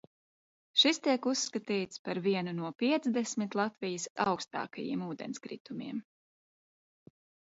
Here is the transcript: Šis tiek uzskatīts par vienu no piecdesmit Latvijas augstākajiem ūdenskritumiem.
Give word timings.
Šis 0.83 0.99
tiek 1.07 1.25
uzskatīts 1.31 1.99
par 2.07 2.19
vienu 2.27 2.53
no 2.61 2.71
piecdesmit 2.83 3.57
Latvijas 3.59 4.07
augstākajiem 4.25 5.03
ūdenskritumiem. 5.09 6.03